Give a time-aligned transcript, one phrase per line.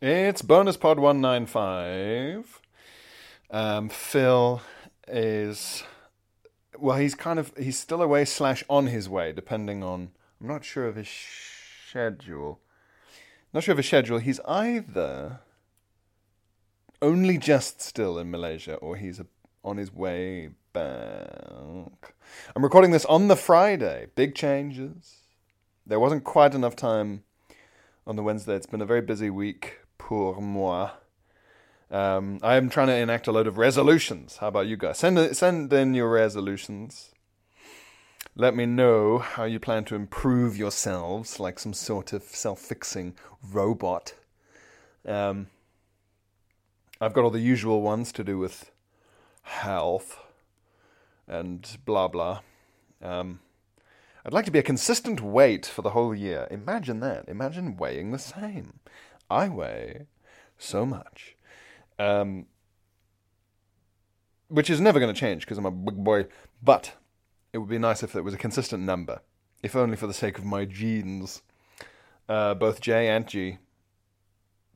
[0.00, 2.62] It's bonus pod 195.
[3.50, 4.62] Um, Phil
[5.08, 5.82] is,
[6.78, 10.64] well, he's kind of, he's still away slash on his way, depending on, I'm not
[10.64, 12.60] sure of his schedule.
[13.52, 14.18] Not sure of his schedule.
[14.18, 15.40] He's either
[17.02, 19.20] only just still in Malaysia or he's
[19.64, 22.14] on his way back.
[22.54, 24.06] I'm recording this on the Friday.
[24.14, 25.22] Big changes.
[25.84, 27.24] There wasn't quite enough time
[28.06, 28.54] on the Wednesday.
[28.54, 30.90] It's been a very busy week pour moi.
[31.90, 34.38] Um, I am trying to enact a load of resolutions.
[34.38, 34.98] How about you guys?
[34.98, 37.12] Send send in your resolutions.
[38.36, 43.14] Let me know how you plan to improve yourselves, like some sort of self-fixing
[43.52, 44.14] robot.
[45.06, 45.48] Um,
[47.00, 48.70] I've got all the usual ones to do with
[49.42, 50.18] health
[51.26, 52.40] and blah blah.
[53.02, 53.40] Um,
[54.24, 56.46] I'd like to be a consistent weight for the whole year.
[56.50, 57.28] Imagine that.
[57.28, 58.80] Imagine weighing the same.
[59.30, 60.06] I weigh
[60.56, 61.36] so much.
[61.98, 62.46] Um,
[64.48, 66.26] which is never going to change because I'm a big boy.
[66.62, 66.94] But
[67.52, 69.20] it would be nice if it was a consistent number,
[69.62, 71.42] if only for the sake of my genes,
[72.28, 73.58] uh, both J and G,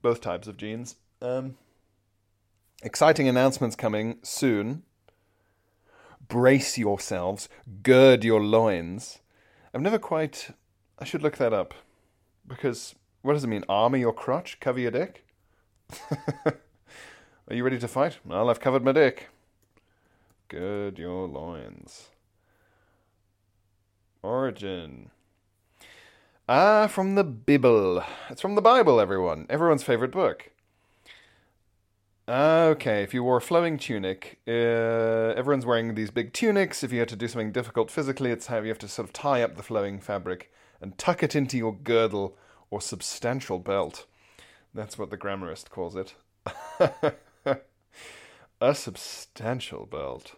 [0.00, 0.96] both types of genes.
[1.20, 1.56] Um,
[2.82, 4.82] exciting announcements coming soon.
[6.28, 7.48] Brace yourselves,
[7.82, 9.20] gird your loins.
[9.74, 10.50] I've never quite.
[10.98, 11.74] I should look that up
[12.46, 13.64] because what does it mean?
[13.68, 14.58] Armor your crotch?
[14.60, 15.24] Cover your dick?
[16.46, 18.18] Are you ready to fight?
[18.24, 19.28] Well, I've covered my dick.
[20.48, 22.10] Gird your loins.
[24.22, 25.10] Origin.
[26.48, 28.04] Ah, from the Bible.
[28.28, 29.46] It's from the Bible, everyone.
[29.48, 30.50] Everyone's favorite book.
[32.28, 36.84] Okay, if you wore a flowing tunic, uh, everyone's wearing these big tunics.
[36.84, 39.12] If you had to do something difficult physically, it's how you have to sort of
[39.12, 42.36] tie up the flowing fabric and tuck it into your girdle
[42.72, 44.06] or substantial belt.
[44.72, 46.14] That's what the grammarist calls it.
[48.60, 50.36] a substantial belt.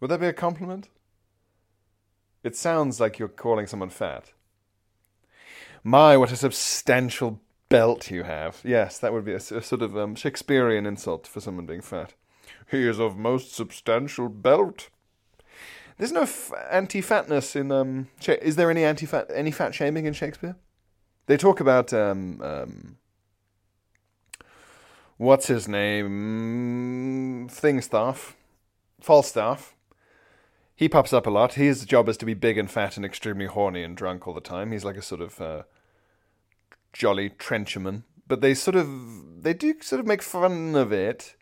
[0.00, 0.88] Would that be a compliment?
[2.44, 4.30] It sounds like you're calling someone fat.
[5.82, 8.60] My, what a substantial belt you have.
[8.62, 12.14] Yes, that would be a, a sort of um, Shakespearean insult for someone being fat.
[12.70, 14.88] He is of most substantial belt.
[15.98, 18.08] There's no f- anti-fatness in um.
[18.26, 20.56] Is there any anti-fat any fat shaming in Shakespeare?
[21.26, 22.96] They talk about um, um,
[25.16, 27.48] what's his name?
[27.50, 28.34] Thingstaff,
[29.00, 29.74] Falstaff.
[30.76, 31.54] He pops up a lot.
[31.54, 34.40] His job is to be big and fat and extremely horny and drunk all the
[34.40, 34.72] time.
[34.72, 35.62] He's like a sort of uh,
[36.92, 38.02] jolly trencherman.
[38.26, 41.36] But they sort of they do sort of make fun of it,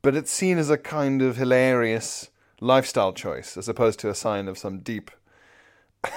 [0.00, 2.30] but it's seen as a kind of hilarious
[2.60, 5.10] lifestyle choice as opposed to a sign of some deep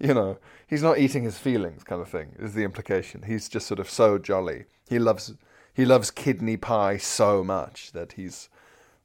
[0.00, 0.38] you know,
[0.70, 2.36] he's not eating his feelings, kind of thing.
[2.38, 3.24] Is the implication?
[3.26, 4.64] He's just sort of so jolly.
[4.88, 5.34] He loves
[5.74, 8.48] he loves kidney pie so much that he's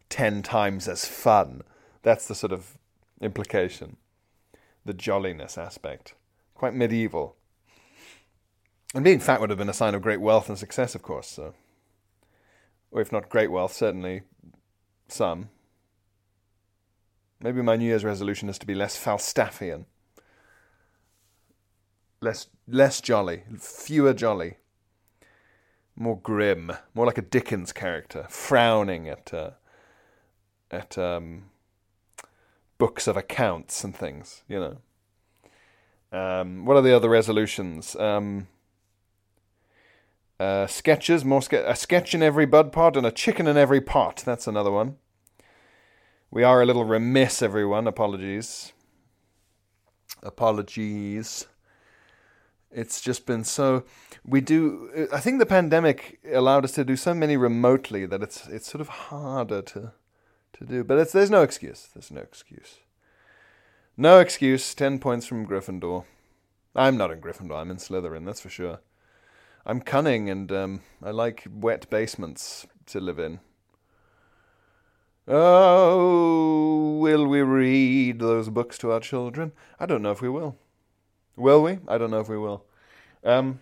[0.07, 1.63] ten times as fun.
[2.03, 2.77] That's the sort of
[3.19, 3.97] implication.
[4.85, 6.13] The jolliness aspect,
[6.53, 7.35] quite medieval.
[8.93, 11.27] And being fat would have been a sign of great wealth and success, of course.
[11.27, 11.55] So,
[12.91, 14.21] or if not great wealth, certainly
[15.07, 15.49] some.
[17.41, 19.85] Maybe my New Year's resolution is to be less Falstaffian
[22.25, 24.57] less less jolly, fewer jolly,
[25.95, 29.51] more grim, more like a Dickens character, frowning at uh,
[30.69, 31.45] at um,
[32.77, 34.43] books of accounts and things.
[34.49, 34.77] You know.
[36.11, 37.95] Um, what are the other resolutions?
[37.95, 38.47] Um,
[40.39, 43.81] uh, sketches, more ske- a sketch in every bud pod and a chicken in every
[43.81, 44.23] pot.
[44.25, 44.97] That's another one.
[46.31, 47.87] We are a little remiss, everyone.
[47.87, 48.73] Apologies.
[50.23, 51.47] Apologies
[52.75, 53.83] it's just been so
[54.25, 58.47] we do i think the pandemic allowed us to do so many remotely that it's
[58.47, 59.91] it's sort of harder to
[60.53, 61.89] to do but there's no excuse.
[61.93, 62.79] There's no excuse.
[63.97, 64.73] No excuse.
[64.73, 66.05] 10 points from gryffindor.
[66.75, 67.57] I'm not in gryffindor.
[67.57, 68.79] I'm in slytherin that's for sure.
[69.65, 73.39] I'm cunning and um, i like wet basements to live in.
[75.27, 79.51] Oh will we read those books to our children?
[79.79, 80.57] I don't know if we will
[81.35, 81.79] Will we?
[81.87, 82.63] I don't know if we will.
[83.23, 83.59] Um,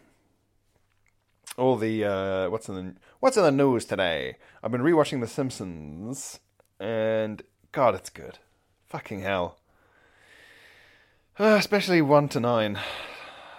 [1.58, 4.38] all the uh, what's in the what's in the news today?
[4.62, 6.40] I've been rewatching The Simpsons,
[6.80, 7.42] and
[7.72, 8.40] God, it's good.
[8.88, 9.58] Fucking hell.
[11.40, 12.80] Uh, especially one to nine.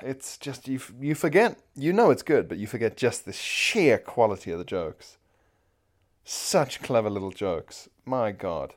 [0.01, 0.81] It's just you.
[1.01, 1.59] You forget.
[1.75, 5.19] You know it's good, but you forget just the sheer quality of the jokes.
[6.25, 7.89] Such clever little jokes.
[8.05, 8.75] My God.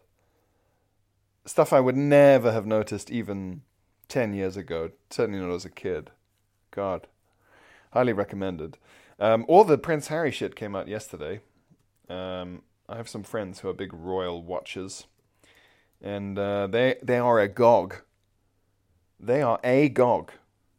[1.45, 3.61] Stuff I would never have noticed even
[4.09, 6.11] 10 years ago, certainly not as a kid.
[6.71, 7.07] God.
[7.91, 8.77] Highly recommended.
[9.19, 11.41] Um, all the Prince Harry shit came out yesterday.
[12.09, 15.07] Um, I have some friends who are big royal watchers,
[16.01, 17.95] and uh, they they are agog.
[19.19, 20.31] They are agog.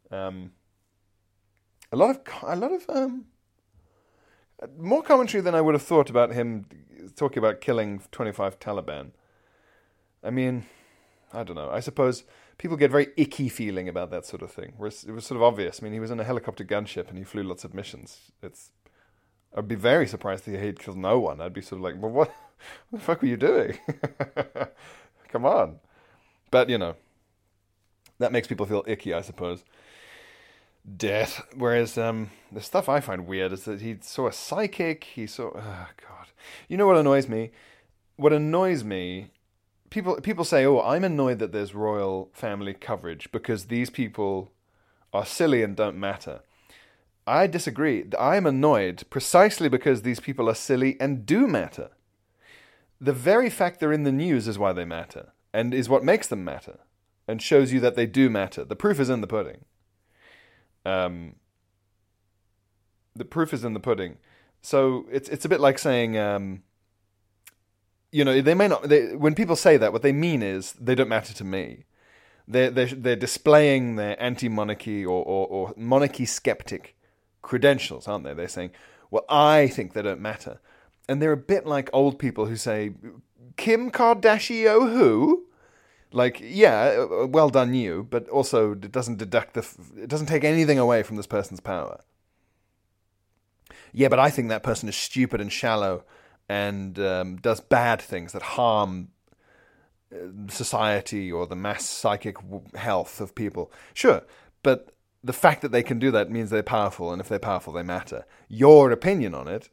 [0.09, 0.53] Um,
[1.91, 3.25] a lot of a lot of um,
[4.77, 6.65] more commentary than I would have thought about him
[7.15, 9.11] talking about killing twenty five Taliban.
[10.23, 10.65] I mean,
[11.31, 11.69] I don't know.
[11.69, 12.23] I suppose
[12.59, 14.73] people get very icky feeling about that sort of thing.
[14.77, 15.79] Whereas it was sort of obvious.
[15.81, 18.31] I mean, he was in a helicopter gunship and he flew lots of missions.
[18.43, 18.69] It's
[19.55, 21.41] I'd be very surprised if he'd killed no one.
[21.41, 22.27] I'd be sort of like, well, what,
[22.89, 23.79] what the fuck were you doing?
[25.29, 25.79] Come on.
[26.51, 26.95] But, you know,
[28.19, 29.63] that makes people feel icky, I suppose.
[30.97, 31.47] Death.
[31.55, 35.03] Whereas um, the stuff I find weird is that he saw a psychic.
[35.05, 35.51] He saw.
[35.55, 36.27] Oh, God.
[36.67, 37.51] You know what annoys me?
[38.17, 39.31] What annoys me
[39.89, 44.51] people people say, "Oh, I'm annoyed that there's royal family coverage because these people
[45.13, 46.41] are silly and don't matter."
[47.27, 48.05] I disagree.
[48.17, 51.91] I'm annoyed precisely because these people are silly and do matter.
[52.99, 56.27] The very fact they're in the news is why they matter, and is what makes
[56.27, 56.79] them matter,
[57.27, 58.65] and shows you that they do matter.
[58.65, 59.65] The proof is in the pudding.
[60.85, 61.35] Um,
[63.15, 64.17] the proof is in the pudding.
[64.61, 66.63] So it's it's a bit like saying, um,
[68.11, 68.83] you know, they may not.
[68.83, 71.85] They, when people say that, what they mean is they don't matter to me.
[72.47, 76.95] They're they're, they're displaying their anti-monarchy or, or, or monarchy skeptic
[77.41, 78.33] credentials, aren't they?
[78.33, 78.71] They're saying,
[79.11, 80.59] well, I think they don't matter.
[81.07, 82.93] And they're a bit like old people who say,
[83.57, 85.45] Kim Kardashian who?
[86.11, 89.67] Like, yeah, uh, well done you, but also it doesn't deduct the,
[90.01, 92.01] it doesn't take anything away from this person's power.
[93.91, 96.03] Yeah, but I think that person is stupid and shallow
[96.49, 99.09] and um, does bad things that harm
[100.11, 100.17] uh,
[100.49, 102.37] society or the mass psychic
[102.75, 103.71] health of people.
[103.93, 104.23] Sure,
[104.63, 104.91] but
[105.23, 107.83] the fact that they can do that means they're powerful, and if they're powerful, they
[107.83, 108.25] matter.
[108.47, 109.69] Your opinion on it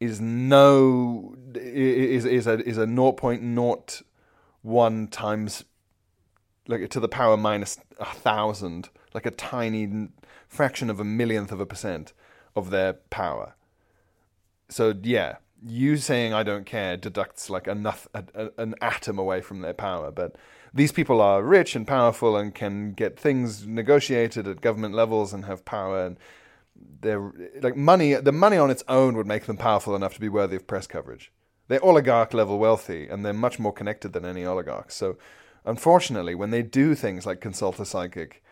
[0.00, 5.64] is no is is a is a 0.01 times
[6.66, 10.08] like to the power minus a thousand, like a tiny
[10.48, 12.12] fraction of a millionth of a percent
[12.56, 13.54] of their power.
[14.68, 19.40] So yeah, you saying I don't care deducts like enough a, a, an atom away
[19.40, 20.36] from their power, but
[20.72, 25.44] these people are rich and powerful and can get things negotiated at government levels and
[25.44, 26.18] have power and
[27.00, 27.32] they're
[27.62, 30.56] like money the money on its own would make them powerful enough to be worthy
[30.56, 31.32] of press coverage.
[31.68, 34.94] They're oligarch level wealthy and they're much more connected than any oligarchs.
[34.96, 35.16] So
[35.64, 38.42] unfortunately when they do things like consult a psychic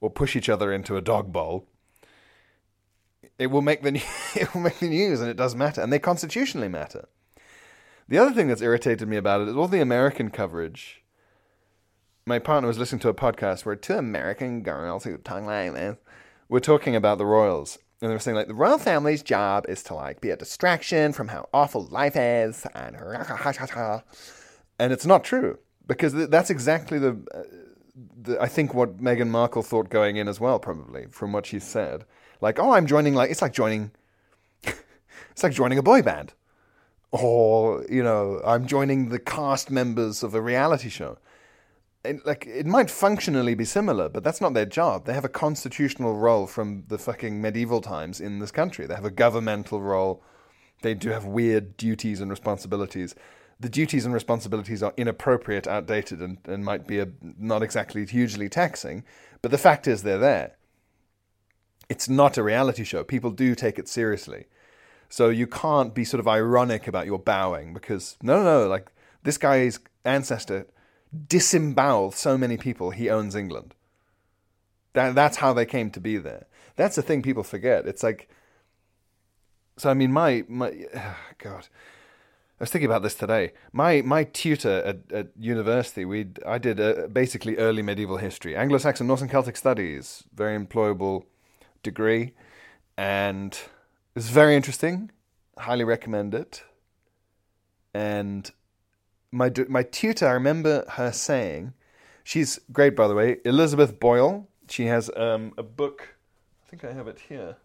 [0.00, 1.66] or push each other into a dog bowl
[3.38, 4.02] it will make the
[4.34, 7.08] it will make the news, and it does matter, and they constitutionally matter.
[8.08, 11.02] The other thing that's irritated me about it is all the American coverage.
[12.26, 15.96] My partner was listening to a podcast where two American girls who talk like this
[16.48, 19.82] were talking about the royals, and they were saying like the royal family's job is
[19.84, 22.96] to like be a distraction from how awful life is, and
[24.78, 27.42] and it's not true because that's exactly the, uh,
[28.22, 31.58] the I think what Meghan Markle thought going in as well, probably from what she
[31.58, 32.04] said
[32.40, 33.90] like, oh, I'm joining like it's like joining
[34.64, 36.32] it's like joining a boy band.
[37.12, 41.18] Or, you know, I'm joining the cast members of a reality show.
[42.04, 45.04] It, like it might functionally be similar, but that's not their job.
[45.06, 48.86] They have a constitutional role from the fucking medieval times in this country.
[48.86, 50.22] They have a governmental role.
[50.82, 53.14] They do have weird duties and responsibilities.
[53.58, 58.48] The duties and responsibilities are inappropriate, outdated, and, and might be a, not exactly hugely
[58.48, 59.04] taxing.
[59.42, 60.56] But the fact is, they're there
[61.90, 63.02] it's not a reality show.
[63.02, 64.46] People do take it seriously.
[65.08, 68.92] So you can't be sort of ironic about your bowing because no, no, no, like
[69.24, 70.66] this guy's ancestor
[71.26, 73.74] disemboweled so many people he owns England.
[74.92, 76.46] That that's how they came to be there.
[76.76, 77.88] That's the thing people forget.
[77.88, 78.28] It's like
[79.76, 81.66] so I mean my my oh God.
[82.60, 83.52] I was thinking about this today.
[83.72, 89.08] My my tutor at, at university, we I did a, basically early medieval history, Anglo-Saxon,
[89.08, 91.24] Norse and Celtic studies, very employable
[91.82, 92.32] degree,
[92.96, 93.58] and
[94.14, 95.10] it's very interesting.
[95.58, 96.62] Highly recommend it.
[97.94, 98.50] And
[99.32, 101.72] my my tutor, I remember her saying,
[102.24, 104.48] she's great by the way, Elizabeth Boyle.
[104.68, 106.16] She has um, a book.
[106.64, 107.56] I think I have it here.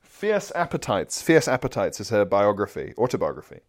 [0.00, 1.22] Fierce Appetites.
[1.22, 3.60] Fierce Appetites is her biography, autobiography,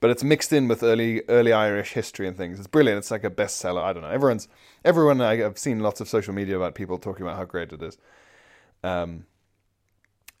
[0.00, 2.58] but it's mixed in with early early Irish history and things.
[2.58, 2.98] It's brilliant.
[2.98, 3.82] It's like a bestseller.
[3.82, 4.08] I don't know.
[4.08, 4.48] Everyone's
[4.84, 5.20] everyone.
[5.20, 7.98] I've seen lots of social media about people talking about how great it is.
[8.82, 9.26] Um,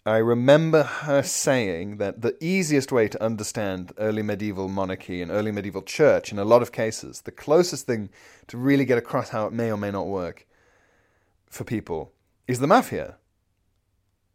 [0.04, 5.52] I remember her saying that the easiest way to understand early medieval monarchy and early
[5.52, 8.10] medieval church, in a lot of cases, the closest thing
[8.48, 10.46] to really get across how it may or may not work
[11.48, 12.12] for people,
[12.48, 13.16] is the mafia.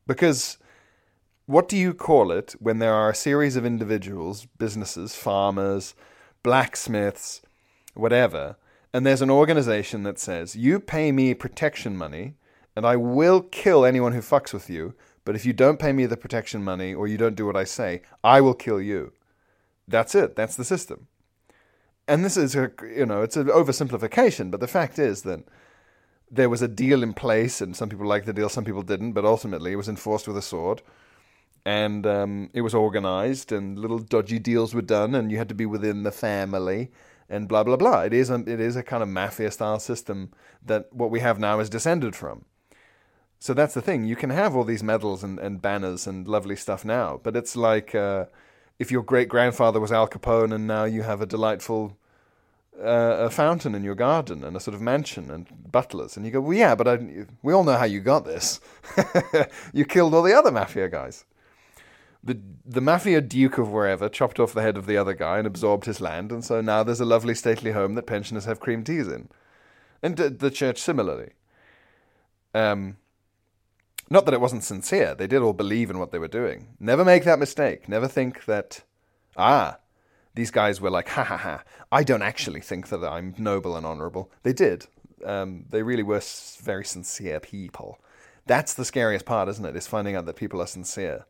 [0.05, 0.57] Because
[1.47, 5.95] what do you call it when there are a series of individuals, businesses, farmers,
[6.43, 7.41] blacksmiths,
[7.93, 8.55] whatever,
[8.93, 12.35] and there's an organization that says, you pay me protection money
[12.77, 14.93] and I will kill anyone who fucks with you,
[15.25, 17.63] but if you don't pay me the protection money or you don't do what I
[17.63, 19.13] say, I will kill you.
[19.87, 20.35] That's it.
[20.35, 21.07] That's the system.
[22.07, 25.39] And this is a, you know, it's an oversimplification, but the fact is that
[26.29, 29.13] there was a deal in place, and some people liked the deal, some people didn't,
[29.13, 30.83] but ultimately it was enforced with a sword.
[31.65, 35.55] And um, it was organized, and little dodgy deals were done, and you had to
[35.55, 36.91] be within the family,
[37.27, 38.01] and blah blah blah.
[38.01, 40.31] It is a, it is a kind of mafia style system
[40.63, 42.45] that what we have now is descended from.
[43.39, 44.05] So that's the thing.
[44.05, 47.55] You can have all these medals and, and banners and lovely stuff now, but it's
[47.55, 48.25] like uh,
[48.79, 51.97] if your great grandfather was Al Capone and now you have a delightful
[52.79, 56.31] uh, a fountain in your garden and a sort of mansion and butlers, and you
[56.31, 58.59] go, well, yeah, but I, we all know how you got this.
[59.73, 61.25] you killed all the other mafia guys.
[62.23, 65.47] The the mafia duke of wherever chopped off the head of the other guy and
[65.47, 68.83] absorbed his land, and so now there's a lovely stately home that pensioners have cream
[68.83, 69.29] teas in,
[70.03, 71.31] and the church similarly.
[72.53, 72.97] Um,
[74.09, 76.75] not that it wasn't sincere; they did all believe in what they were doing.
[76.79, 77.87] Never make that mistake.
[77.89, 78.83] Never think that,
[79.35, 79.77] ah,
[80.35, 83.85] these guys were like, ha ha ha, I don't actually think that I'm noble and
[83.85, 84.31] honorable.
[84.43, 84.85] They did.
[85.25, 86.21] Um, they really were
[86.61, 87.99] very sincere people.
[88.45, 89.75] That's the scariest part, isn't it?
[89.75, 91.25] Is finding out that people are sincere.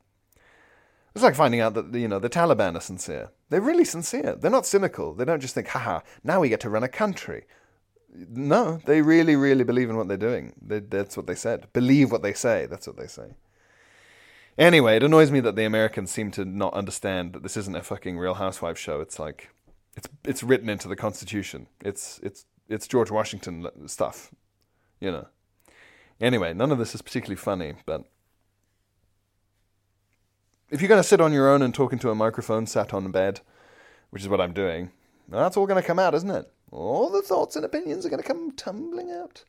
[1.16, 3.32] It's like finding out that you know the Taliban are sincere.
[3.50, 4.36] They're really sincere.
[4.36, 5.16] They're not cynical.
[5.16, 7.46] They don't just think, haha, now we get to run a country.
[8.18, 10.54] No, they really, really believe in what they're doing.
[10.62, 11.72] They, that's what they said.
[11.74, 12.66] Believe what they say.
[12.66, 13.36] That's what they say.
[14.58, 17.84] Anyway, it annoys me that the Americans seem to not understand that this isn't a
[17.84, 19.02] fucking Real Housewives show.
[19.02, 19.50] It's like
[19.96, 21.68] it's it's written into the Constitution.
[21.86, 24.32] It's it's it's George Washington stuff,
[25.00, 25.28] you know.
[26.20, 28.04] Anyway, none of this is particularly funny, but
[30.70, 33.06] if you're going to sit on your own and talk into a microphone sat on
[33.06, 33.42] a bed,
[34.10, 34.92] which is what I'm doing,
[35.30, 36.52] that's all going to come out, isn't it?
[36.78, 39.44] All the thoughts and opinions are going to come tumbling out.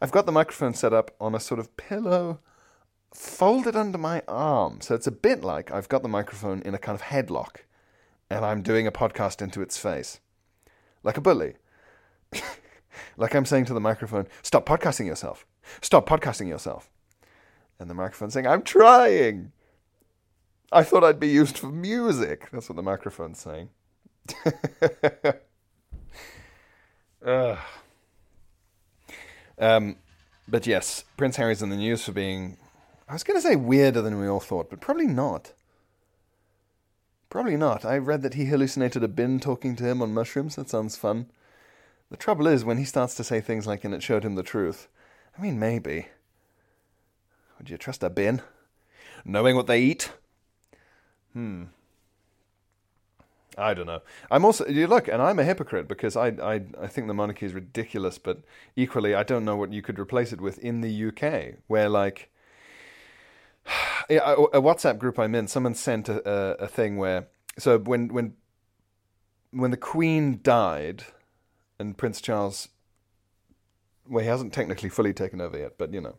[0.00, 2.38] I've got the microphone set up on a sort of pillow
[3.12, 4.80] folded under my arm.
[4.80, 7.62] So it's a bit like I've got the microphone in a kind of headlock
[8.30, 10.20] and I'm doing a podcast into its face.
[11.02, 11.54] Like a bully.
[13.16, 15.46] like I'm saying to the microphone, stop podcasting yourself.
[15.80, 16.88] Stop podcasting yourself.
[17.80, 19.50] And the microphone saying, I'm trying.
[20.70, 22.48] I thought I'd be used for music.
[22.52, 23.70] That's what the microphone's saying.
[27.24, 27.56] uh.
[29.58, 29.96] um,
[30.46, 32.56] but yes, Prince Harry's in the news for being
[33.08, 35.52] I was going to say weirder than we all thought, but probably not.
[37.30, 37.84] Probably not.
[37.84, 40.56] I read that he hallucinated a bin talking to him on mushrooms.
[40.56, 41.26] That sounds fun.
[42.10, 44.42] The trouble is, when he starts to say things like, and it showed him the
[44.42, 44.88] truth,
[45.36, 46.08] I mean, maybe.
[47.58, 48.42] Would you trust a bin?
[49.24, 50.12] Knowing what they eat?
[51.32, 51.64] Hmm.
[53.58, 54.02] I don't know.
[54.30, 57.44] I'm also you look, and I'm a hypocrite because I, I I think the monarchy
[57.44, 58.42] is ridiculous, but
[58.76, 62.30] equally I don't know what you could replace it with in the UK, where like
[64.08, 64.20] a
[64.60, 67.26] WhatsApp group I'm in, someone sent a, a, a thing where
[67.58, 68.34] so when when
[69.50, 71.04] when the Queen died
[71.78, 72.68] and Prince Charles,
[74.08, 76.16] well, he hasn't technically fully taken over yet, but you know,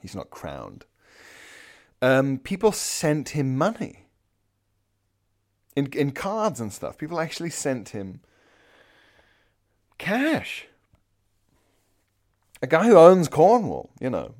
[0.00, 0.84] he's not crowned.
[2.00, 4.01] Um, people sent him money
[5.76, 6.98] in in cards and stuff.
[6.98, 8.20] People actually sent him
[9.98, 10.66] cash.
[12.60, 14.34] A guy who owns Cornwall, you know,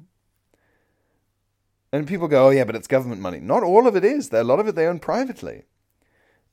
[1.93, 3.39] and people go, oh, yeah, but it's government money.
[3.39, 4.33] Not all of it is.
[4.33, 5.65] A lot of it they own privately.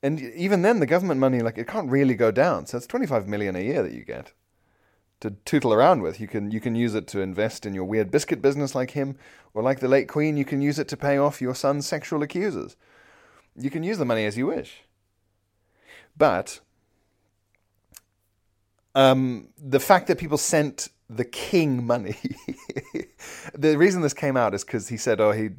[0.04, 2.66] And even then, the government money, like, it can't really go down.
[2.66, 4.34] So it's 25 million a year that you get
[5.22, 6.20] to tootle around with.
[6.20, 9.18] You can, you can use it to invest in your weird biscuit business like him,
[9.54, 12.22] or like the late Queen, you can use it to pay off your son's sexual
[12.22, 12.76] accusers.
[13.60, 14.84] You can use the money as you wish.
[16.18, 16.60] But
[18.96, 22.16] um, the fact that people sent the king money.
[23.58, 25.50] the reason this came out is because he said, "Oh, he,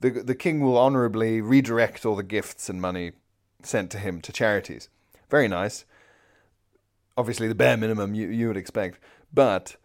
[0.00, 3.12] the the king will honorably redirect all the gifts and money
[3.62, 4.88] sent to him to charities."
[5.30, 5.84] Very nice.
[7.16, 8.98] Obviously, the bare minimum you you would expect,
[9.32, 9.76] but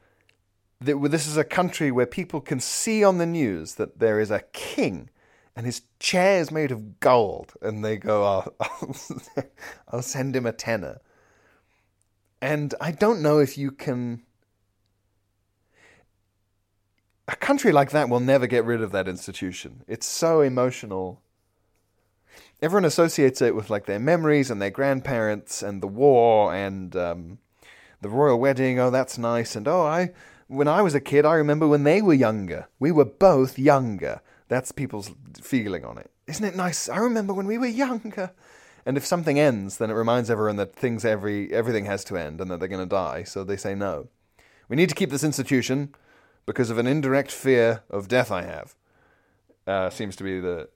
[0.80, 4.42] this is a country where people can see on the news that there is a
[4.52, 5.10] king
[5.56, 8.24] and his chair is made of gold, and they go,
[8.60, 9.44] oh,
[9.88, 11.00] I'll, send him a tenner.
[12.42, 14.24] And I don't know if you can
[17.32, 19.84] a country like that will never get rid of that institution.
[19.88, 21.22] It's so emotional.
[22.62, 27.40] Everyone associates it with like their memories and their grandparents and the war and um,
[28.02, 28.80] the royal wedding.
[28.80, 29.56] Oh, that's nice.
[29.56, 30.12] And oh, I
[30.48, 32.68] when I was a kid, I remember when they were younger.
[32.80, 34.22] We were both younger.
[34.52, 36.12] That's people's feeling on it.
[36.28, 36.90] Isn't it nice?
[36.90, 38.32] I remember when we were younger.
[38.86, 42.42] And if something ends, then it reminds everyone that things every everything has to end
[42.42, 43.24] and that they're going to die.
[43.24, 44.10] So they say no.
[44.68, 45.96] We need to keep this institution
[46.46, 48.30] because of an indirect fear of death.
[48.30, 48.76] I have.
[49.66, 50.68] Uh, seems to be the.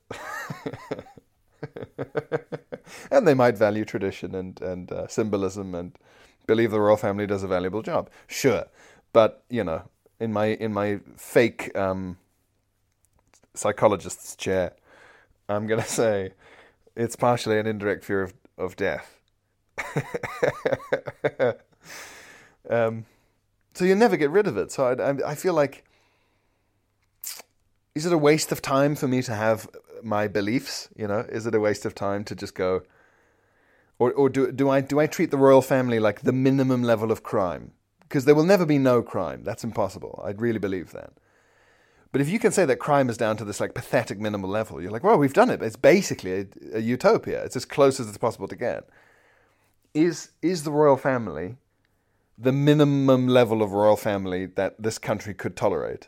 [3.11, 5.97] and they might value tradition and and uh, symbolism and
[6.47, 8.09] believe the royal family does a valuable job.
[8.25, 8.67] Sure,
[9.11, 9.81] but you know,
[10.21, 12.17] in my in my fake um,
[13.57, 14.73] psychologist's chair,
[15.49, 16.33] I'm gonna say
[16.95, 19.19] it's partially an indirect fear of of death.
[22.69, 23.05] um,
[23.73, 24.71] so you never get rid of it.
[24.71, 25.83] So I, I feel like
[27.93, 29.69] is it a waste of time for me to have
[30.03, 30.89] my beliefs?
[30.95, 32.83] You know, is it a waste of time to just go,
[33.99, 37.11] or or do do I do I treat the royal family like the minimum level
[37.11, 37.71] of crime?
[38.01, 39.43] Because there will never be no crime.
[39.43, 40.21] That's impossible.
[40.23, 41.13] I really believe that.
[42.15, 44.81] But if you can say that crime is down to this like pathetic minimal level,
[44.81, 45.61] you're like, well, we've done it.
[45.61, 46.45] It's basically a,
[46.75, 47.43] a utopia.
[47.43, 48.87] It's as close as it's possible to get.
[49.93, 51.57] Is is the royal family
[52.37, 56.07] the minimum level of royal family that this country could tolerate?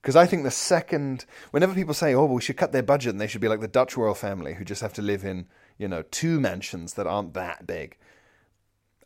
[0.00, 3.10] Because I think the second, whenever people say, "Oh, well, we should cut their budget,"
[3.10, 5.44] and they should be like the Dutch royal family who just have to live in,
[5.76, 7.98] you know, two mansions that aren't that big.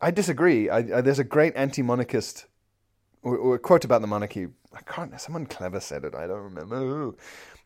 [0.01, 0.69] I disagree.
[0.69, 2.45] I, I, there's a great anti-monarchist
[3.21, 4.47] or, or, a quote about the monarchy.
[4.73, 5.19] I can't.
[5.19, 6.15] Someone clever said it.
[6.15, 7.13] I don't remember.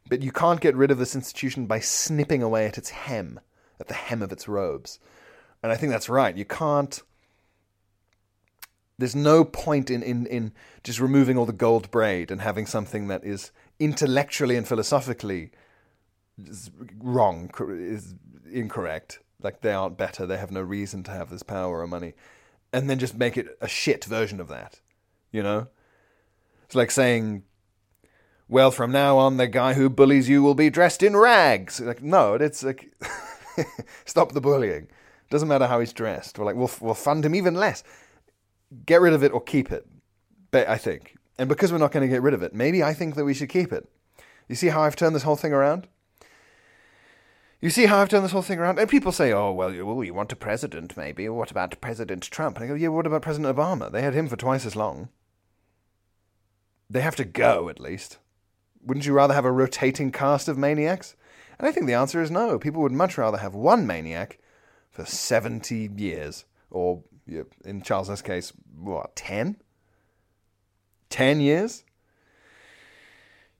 [0.09, 3.39] But you can't get rid of this institution by snipping away at its hem,
[3.79, 4.99] at the hem of its robes.
[5.61, 6.35] And I think that's right.
[6.35, 7.01] You can't
[8.97, 13.07] there's no point in, in, in just removing all the gold braid and having something
[13.07, 15.51] that is intellectually and philosophically
[16.99, 18.15] wrong, is
[18.51, 19.19] incorrect.
[19.41, 22.13] Like they aren't better, they have no reason to have this power or money,
[22.71, 24.79] and then just make it a shit version of that.
[25.33, 25.67] You know,
[26.63, 27.43] it's like saying,
[28.47, 32.01] "Well, from now on, the guy who bullies you will be dressed in rags." Like,
[32.01, 32.93] no, it's like,
[34.05, 34.87] stop the bullying.
[35.29, 36.39] Doesn't matter how he's dressed.
[36.39, 37.83] We're like, we'll we'll fund him even less
[38.85, 39.87] get rid of it or keep it.
[40.53, 41.15] I think.
[41.39, 43.33] And because we're not going to get rid of it, maybe I think that we
[43.33, 43.89] should keep it.
[44.47, 45.87] You see how I've turned this whole thing around?
[47.59, 48.77] You see how I've turned this whole thing around?
[48.77, 51.27] And people say, oh, well, you, well, you want a president, maybe.
[51.29, 52.57] What about President Trump?
[52.57, 53.91] And I go, yeah, what about President Obama?
[53.91, 55.09] They had him for twice as long.
[56.93, 58.19] They have to go, at least.
[58.85, 61.15] Wouldn't you rather have a rotating cast of maniacs?
[61.57, 62.59] And I think the answer is no.
[62.59, 64.37] People would much rather have one maniac
[64.91, 67.03] for 70 years, or
[67.65, 69.57] in Charles's case, what, 10?
[71.09, 71.83] 10 years?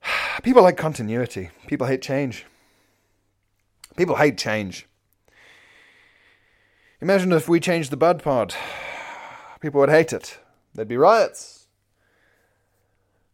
[0.44, 1.50] People like continuity.
[1.66, 2.46] People hate change.
[3.98, 4.88] People hate change.
[7.02, 8.54] Imagine if we changed the Bud Pod.
[9.60, 10.38] People would hate it.
[10.76, 11.63] There'd be riots.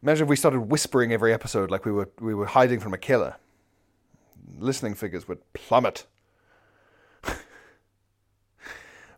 [0.02, 2.98] Imagine if we started whispering every episode like we were we were hiding from a
[2.98, 3.36] killer.
[4.58, 6.06] Listening figures would plummet.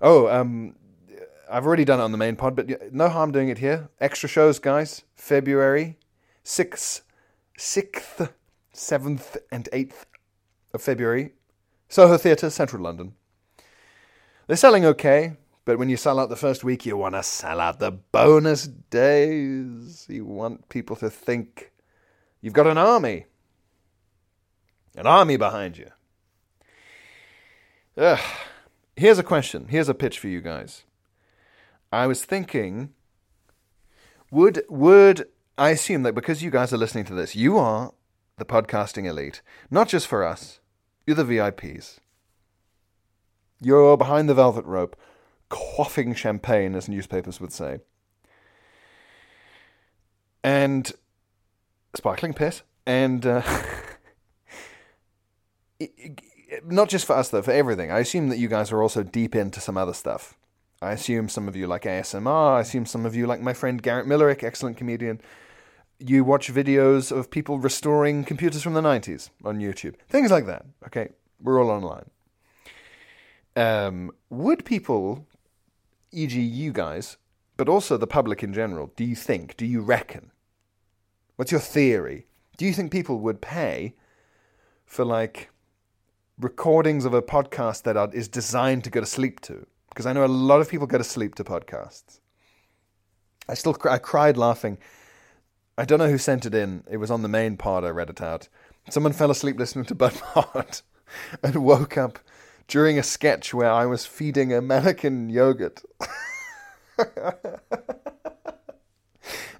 [0.01, 0.75] oh, um,
[1.49, 3.89] I've already done it on the main pod, but no harm doing it here.
[3.99, 5.03] Extra shows, guys.
[5.15, 5.97] February
[6.43, 7.01] 6th,
[7.57, 8.31] 6th,
[8.73, 10.05] 7th, and 8th
[10.73, 11.33] of February.
[11.89, 13.13] Soho Theatre, Central London.
[14.47, 17.59] They're selling okay, but when you sell out the first week, you want to sell
[17.59, 20.07] out the bonus days.
[20.09, 21.71] You want people to think
[22.41, 23.25] you've got an army.
[24.95, 25.89] An army behind you.
[27.97, 28.19] Ugh.
[28.95, 29.67] Here's a question.
[29.69, 30.83] Here's a pitch for you guys.
[31.91, 32.93] I was thinking,
[34.31, 37.93] would would I assume that because you guys are listening to this, you are
[38.37, 40.59] the podcasting elite, not just for us.
[41.05, 41.97] You're the VIPs.
[43.59, 44.95] You're behind the velvet rope,
[45.51, 47.79] quaffing champagne, as newspapers would say,
[50.43, 50.91] and
[51.93, 53.43] sparkling piss, and uh,
[56.65, 57.91] not just for us though, for everything.
[57.91, 60.37] I assume that you guys are also deep into some other stuff.
[60.81, 62.57] I assume some of you like ASMR.
[62.57, 65.21] I assume some of you like my friend Garrett Millerick, excellent comedian.
[65.99, 69.95] You watch videos of people restoring computers from the 90s on YouTube.
[70.09, 70.65] Things like that.
[70.87, 71.09] Okay,
[71.39, 72.09] we're all online.
[73.55, 75.27] Um, would people,
[76.11, 77.17] e.g., you guys,
[77.57, 80.31] but also the public in general, do you think, do you reckon?
[81.35, 82.27] What's your theory?
[82.57, 83.95] Do you think people would pay
[84.85, 85.49] for like
[86.37, 89.65] recordings of a podcast that are, is designed to go to sleep to?
[89.91, 92.21] because I know a lot of people go to sleep to podcasts.
[93.47, 94.77] I still I cried laughing.
[95.77, 96.83] I don't know who sent it in.
[96.89, 97.83] It was on the main pod.
[97.83, 98.47] I read it out.
[98.89, 100.81] Someone fell asleep listening to Bud Pod
[101.43, 102.19] and woke up
[102.67, 105.81] during a sketch where I was feeding a mannequin yogurt.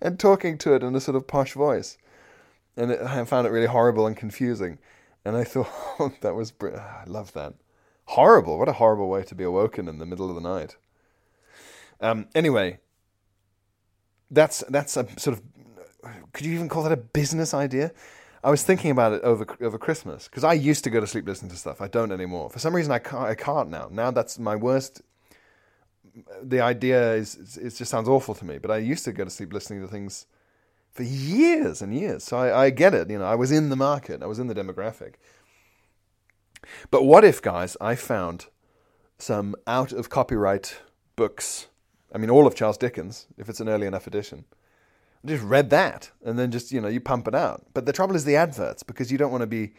[0.02, 1.98] and talking to it in a sort of posh voice.
[2.78, 4.80] And it, I found it really horrible and confusing.
[5.24, 7.54] And I thought, that was, br- I love that.
[8.06, 8.58] Horrible.
[8.58, 10.76] What a horrible way to be awoken in the middle of the night.
[12.02, 12.80] Um, anyway,
[14.32, 15.44] that's that's a sort of
[16.34, 17.92] could you even call that a business idea?
[18.44, 21.28] I was thinking about it over over Christmas because I used to go to sleep
[21.28, 21.80] listening to stuff.
[21.80, 22.50] I don't anymore.
[22.50, 23.26] For some reason, I can't.
[23.26, 23.88] I can't now.
[23.92, 25.02] Now that's my worst.
[26.42, 28.58] The idea is it just sounds awful to me.
[28.58, 30.26] But I used to go to sleep listening to things
[30.92, 32.24] for years and years.
[32.24, 33.10] So I, I get it.
[33.10, 34.24] You know, I was in the market.
[34.24, 35.14] I was in the demographic.
[36.90, 38.48] But what if, guys, I found
[39.18, 40.80] some out of copyright
[41.16, 41.68] books?
[42.14, 44.46] I mean, all of Charles Dickens, if it's an early enough edition
[45.26, 47.66] just read that and then just you know you pump it out.
[47.74, 49.74] But the trouble is the adverts because you don't want to be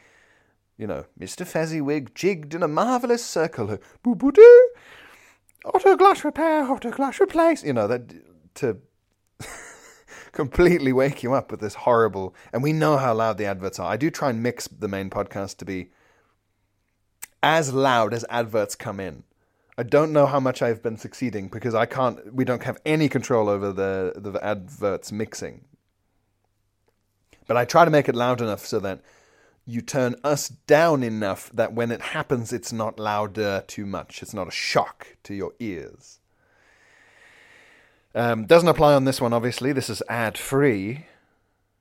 [0.79, 3.79] you know mr fezziwig jigged in a marvelous circle.
[4.03, 4.71] Boo boo doo
[5.65, 7.65] auto glass repair auto glass replace.
[7.65, 8.13] You know that
[8.57, 8.79] to
[10.33, 13.91] completely wake you up with this horrible and we know how loud the adverts are.
[13.91, 15.91] I do try and mix the main podcast to be
[17.43, 19.25] as loud as adverts come in
[19.79, 22.35] I don't know how much I've been succeeding because I can't.
[22.35, 25.65] We don't have any control over the the adverts mixing.
[27.47, 29.01] But I try to make it loud enough so that
[29.65, 34.23] you turn us down enough that when it happens, it's not louder too much.
[34.23, 36.21] It's not a shock to your ears.
[38.15, 39.73] Um, doesn't apply on this one, obviously.
[39.73, 41.07] This is ad free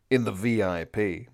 [0.09, 1.30] in the VIP.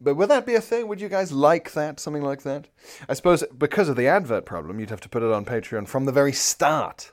[0.00, 0.88] But would that be a thing?
[0.88, 2.00] Would you guys like that?
[2.00, 2.68] Something like that?
[3.08, 6.06] I suppose because of the advert problem, you'd have to put it on Patreon from
[6.06, 7.12] the very start.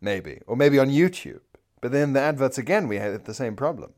[0.00, 0.40] Maybe.
[0.46, 1.40] Or maybe on YouTube.
[1.80, 3.94] But then the adverts again, we had the same problem.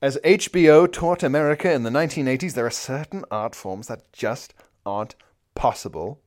[0.00, 4.54] As HBO taught America in the 1980s, there are certain art forms that just
[4.86, 5.16] aren't
[5.54, 6.20] possible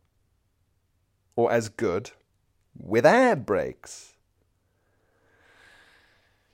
[1.36, 2.12] or as good
[2.78, 4.13] with ad breaks.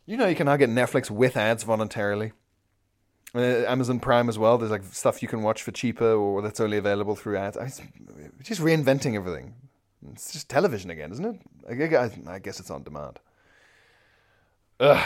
[0.06, 2.34] You know, you can now get Netflix with ads voluntarily.
[3.36, 4.58] Uh, Amazon Prime as well.
[4.58, 7.58] There's like stuff you can watch for cheaper or that's only available through ads.
[7.58, 9.54] I, mean, just reinventing everything.
[10.12, 11.26] It's just television again, isn't
[11.70, 11.96] it?
[11.96, 13.20] I, I guess it's on demand.
[14.80, 15.06] Ugh.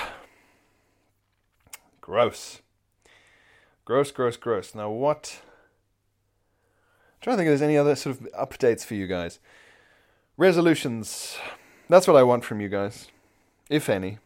[2.02, 2.62] Gross.
[3.86, 4.76] Gross, gross, gross.
[4.76, 5.42] Now, what?
[7.14, 9.40] I'm trying to think if there's any other sort of updates for you guys.
[10.38, 11.38] Resolutions.
[11.90, 13.08] That's what I want from you guys,
[13.70, 14.18] if any.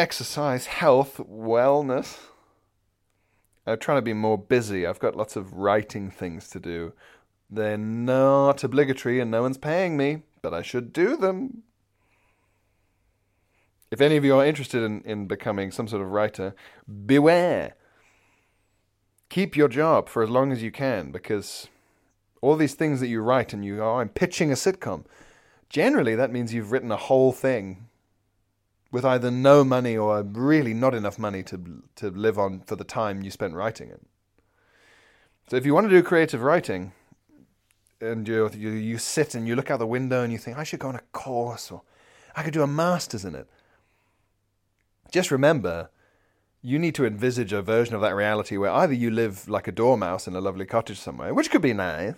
[0.00, 2.20] Exercise, health, wellness.
[3.66, 4.86] I'm trying to be more busy.
[4.86, 6.94] I've got lots of writing things to do.
[7.50, 11.64] They're not obligatory and no one's paying me, but I should do them.
[13.90, 16.54] If any of you are interested in, in becoming some sort of writer,
[17.04, 17.74] beware.
[19.28, 21.68] Keep your job for as long as you can because
[22.40, 25.04] all these things that you write and you, oh, I'm pitching a sitcom.
[25.68, 27.89] Generally, that means you've written a whole thing
[28.90, 32.84] with either no money or really not enough money to to live on for the
[32.84, 34.02] time you spent writing it.
[35.48, 36.92] So if you want to do creative writing,
[38.00, 40.64] and you you you sit and you look out the window and you think I
[40.64, 41.82] should go on a course or
[42.34, 43.48] I could do a master's in it.
[45.10, 45.90] Just remember,
[46.62, 49.72] you need to envisage a version of that reality where either you live like a
[49.72, 52.14] dormouse in a lovely cottage somewhere, which could be nice,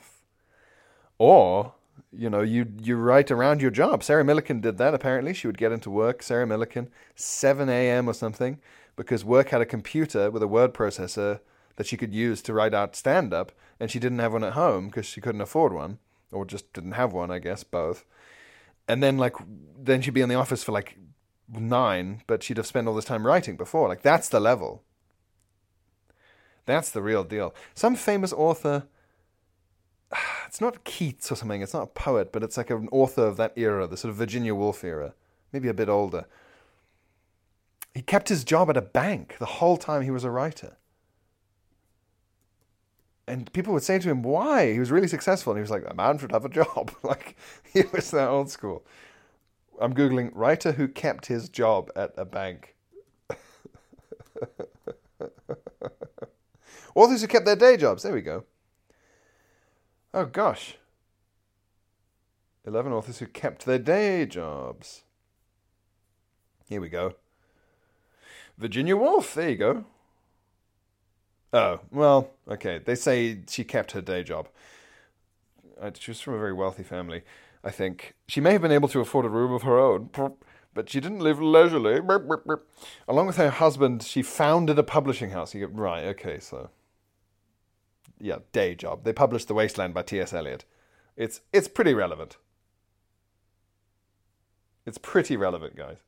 [1.18, 1.74] or
[2.12, 4.02] you know, you you write around your job.
[4.02, 4.94] Sarah Millican did that.
[4.94, 6.22] Apparently, she would get into work.
[6.22, 8.09] Sarah Millican, seven a.m.
[8.09, 8.59] or something,
[8.96, 11.40] because work had a computer with a word processor
[11.76, 14.52] that she could use to write out stand up, and she didn't have one at
[14.52, 15.98] home because she couldn't afford one,
[16.31, 18.05] or just didn't have one, I guess, both.
[18.87, 19.37] And then like
[19.78, 20.98] then she'd be in the office for like
[21.48, 23.88] nine, but she'd have spent all this time writing before.
[23.88, 24.83] Like that's the level.
[26.66, 27.55] That's the real deal.
[27.74, 28.85] Some famous author
[30.46, 31.62] it's not Keats or something.
[31.62, 34.16] It's not a poet, but it's like an author of that era, the sort of
[34.16, 35.14] Virginia Woolf era,
[35.53, 36.27] maybe a bit older.
[37.94, 40.77] He kept his job at a bank the whole time he was a writer.
[43.27, 45.85] And people would say to him, "Why?" He was really successful, and he was like,
[45.87, 47.37] "A man should have a job." like
[47.72, 48.85] he was that old school.
[49.81, 52.75] I'm googling writer who kept his job at a bank.
[56.94, 58.03] Authors who kept their day jobs.
[58.03, 58.44] There we go.
[60.14, 60.77] Oh gosh.
[62.66, 65.03] 11 authors who kept their day jobs.
[66.68, 67.14] Here we go.
[68.59, 69.85] Virginia Woolf, there you go.
[71.53, 72.79] Oh, well, okay.
[72.79, 74.48] They say she kept her day job.
[75.81, 77.22] Uh, she was from a very wealthy family,
[77.64, 78.14] I think.
[78.29, 80.11] She may have been able to afford a room of her own,
[80.72, 82.01] but she didn't live leisurely.
[83.09, 85.55] Along with her husband, she founded a publishing house.
[85.55, 86.70] You right, okay, so
[88.22, 89.04] yeah, day job.
[89.04, 90.32] They published The Wasteland by T.S.
[90.32, 90.64] Eliot.
[91.16, 92.38] It's it's pretty relevant.
[94.87, 95.98] It's pretty relevant, guys.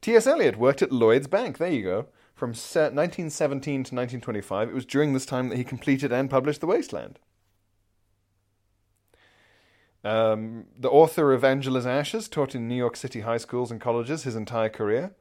[0.00, 0.26] T.S.
[0.26, 1.58] Eliot worked at Lloyd's Bank.
[1.58, 2.06] There you go.
[2.34, 6.66] From 1917 to 1925, it was during this time that he completed and published The
[6.66, 7.18] Wasteland.
[10.02, 14.22] Um, the author of Angela's Ashes taught in New York City high schools and colleges
[14.22, 15.12] his entire career.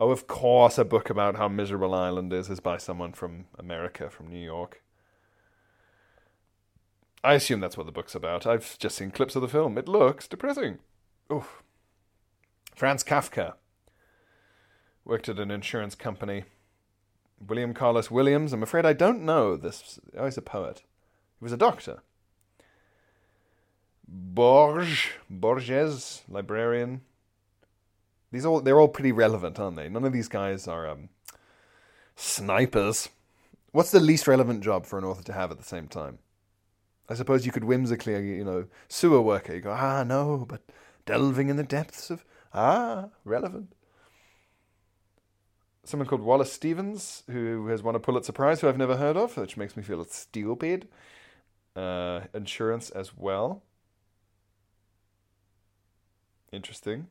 [0.00, 4.08] Oh, of course, a book about how miserable Ireland is is by someone from America,
[4.08, 4.82] from New York.
[7.26, 8.46] I assume that's what the book's about.
[8.46, 9.76] I've just seen clips of the film.
[9.76, 10.78] It looks depressing.
[11.32, 11.64] Oof.
[12.76, 13.54] Franz Kafka
[15.04, 16.44] worked at an insurance company.
[17.44, 19.98] William Carlos Williams, I'm afraid I don't know this.
[20.16, 20.84] Oh, he's a poet.
[21.40, 22.04] He was a doctor.
[24.06, 27.00] Borges, Borges, librarian.
[28.30, 29.88] These all they're all pretty relevant, aren't they?
[29.88, 31.08] None of these guys are um,
[32.14, 33.08] snipers.
[33.72, 36.20] What's the least relevant job for an author to have at the same time?
[37.08, 39.54] I suppose you could whimsically, you know, sewer worker.
[39.54, 40.62] You go, ah, no, but
[41.04, 43.72] delving in the depths of ah, relevant.
[45.84, 49.36] Someone called Wallace Stevens, who has won a Pulitzer Prize, who I've never heard of,
[49.36, 50.88] which makes me feel stupid.
[51.76, 53.62] Uh, insurance as well.
[56.50, 57.06] Interesting.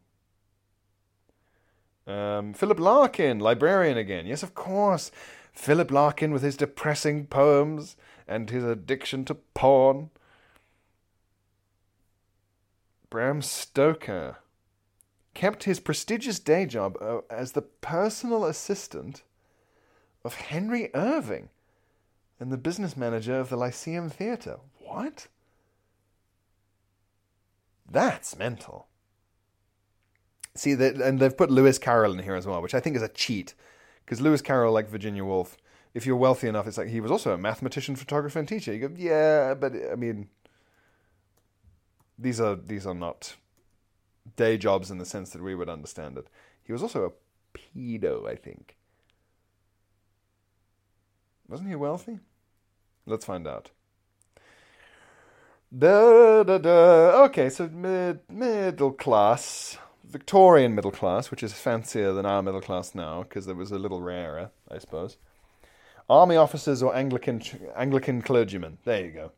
[2.07, 4.25] Um, Philip Larkin, librarian again.
[4.25, 5.11] Yes, of course.
[5.55, 7.95] Philip Larkin with his depressing poems
[8.27, 10.11] and his addiction to porn.
[13.09, 14.37] Bram Stoker
[15.33, 19.23] kept his prestigious day job uh, as the personal assistant
[20.23, 21.49] of Henry Irving
[22.39, 24.57] and the business manager of the Lyceum Theatre.
[24.79, 25.27] What?
[27.89, 28.87] That's mental.
[30.55, 33.01] See that, and they've put Lewis Carroll in here as well, which I think is
[33.01, 33.53] a cheat,
[34.05, 35.57] because Lewis Carroll, like Virginia Woolf,
[35.93, 38.73] if you're wealthy enough, it's like he was also a mathematician, photographer, and teacher.
[38.73, 40.29] You go, yeah, but I mean,
[42.19, 43.35] these are these are not
[44.35, 46.27] day jobs in the sense that we would understand it.
[46.63, 48.75] He was also a pedo, I think.
[51.47, 52.19] Wasn't he wealthy?
[53.05, 53.71] Let's find out.
[55.77, 57.23] Da, da, da.
[57.25, 59.77] Okay, so mid middle class.
[60.07, 63.79] Victorian middle class, which is fancier than our middle class now, because it was a
[63.79, 65.17] little rarer, I suppose.
[66.09, 67.41] Army officers or Anglican
[67.75, 68.77] Anglican clergymen.
[68.85, 69.31] There you go.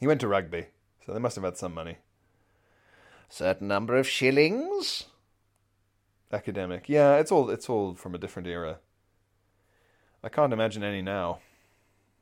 [0.00, 0.66] He went to rugby,
[1.04, 1.98] so they must have had some money.
[3.28, 5.04] Certain number of shillings.
[6.30, 8.78] Academic, yeah, it's all it's all from a different era.
[10.24, 11.40] I can't imagine any now.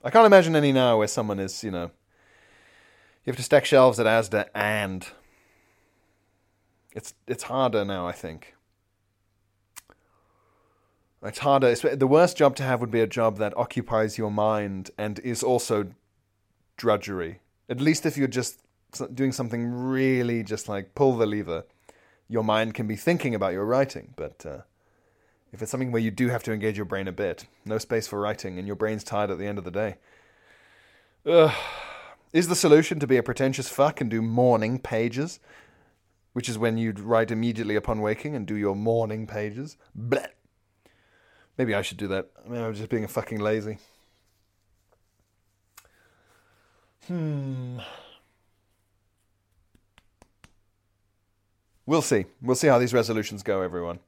[0.03, 1.91] I can't imagine any now where someone is, you know,
[3.25, 5.07] you have to stack shelves at ASDA and
[6.93, 8.07] it's it's harder now.
[8.07, 8.55] I think
[11.23, 11.75] it's harder.
[11.75, 15.43] The worst job to have would be a job that occupies your mind and is
[15.43, 15.93] also
[16.77, 17.41] drudgery.
[17.69, 18.61] At least if you're just
[19.15, 21.65] doing something really just like pull the lever,
[22.29, 24.15] your mind can be thinking about your writing.
[24.17, 24.59] But uh,
[25.53, 28.07] if it's something where you do have to engage your brain a bit, no space
[28.07, 29.97] for writing, and your brain's tired at the end of the day.
[31.27, 31.55] Ugh.
[32.33, 35.41] Is the solution to be a pretentious fuck and do morning pages?
[36.33, 39.77] Which is when you'd write immediately upon waking and do your morning pages.
[39.99, 40.31] Blech.
[41.59, 42.31] Maybe I should do that.
[42.45, 43.79] I mean, I'm just being a fucking lazy.
[47.07, 47.81] Hmm.
[51.85, 52.27] We'll see.
[52.41, 53.99] We'll see how these resolutions go, everyone.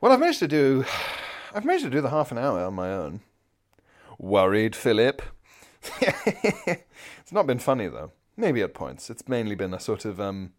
[0.00, 0.84] Well, I've managed to do,
[1.54, 3.20] I've managed to do the half an hour on my own.
[4.18, 5.22] Worried, Philip?
[6.00, 8.12] it's not been funny, though.
[8.38, 9.10] Maybe at points.
[9.10, 10.52] It's mainly been a sort of um,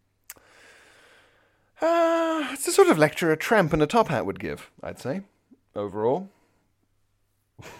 [1.81, 4.99] uh, it's the sort of lecture a tramp in a top hat would give, I'd
[4.99, 5.21] say,
[5.77, 6.27] overall.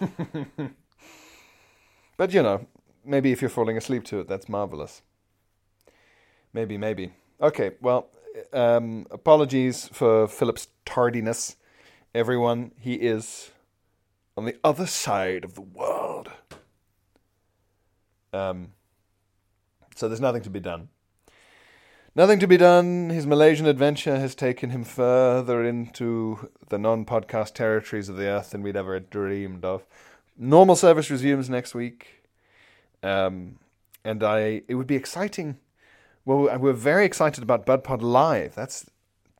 [2.16, 2.66] but you know,
[3.04, 5.02] maybe if you're falling asleep to it, that's marvelous.
[6.54, 7.12] Maybe, maybe.
[7.42, 8.08] Okay, well,
[8.54, 11.56] um, apologies for Philip's tardiness,
[12.14, 12.72] everyone.
[12.80, 13.50] He is
[14.34, 16.30] on the other side of the world.
[18.32, 18.72] Um,
[20.00, 20.88] so there's nothing to be done.
[22.16, 23.10] Nothing to be done.
[23.10, 28.50] His Malaysian adventure has taken him further into the non podcast territories of the earth
[28.50, 29.84] than we'd ever dreamed of.
[30.38, 32.24] Normal service resumes next week.
[33.02, 33.58] Um,
[34.02, 35.58] and I, it would be exciting.
[36.24, 38.54] Well, we're very excited about BudPod Live.
[38.54, 38.88] That's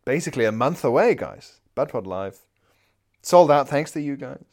[0.05, 1.61] basically a month away, guys.
[1.75, 2.41] BudPod Live.
[3.23, 4.45] Sold out thanks to you guys.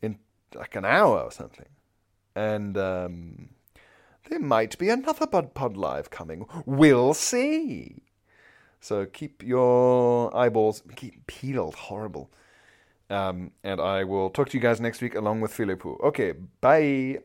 [0.00, 0.20] In
[0.54, 1.68] like an hour or something.
[2.36, 3.48] And um,
[4.28, 6.46] there might be another Bud Pod Live coming.
[6.66, 8.02] We'll see.
[8.80, 11.74] So keep your eyeballs keep peeled.
[11.74, 12.30] Horrible.
[13.10, 16.00] Um, and I will talk to you guys next week along with Philippou.
[16.02, 17.18] Okay, bye.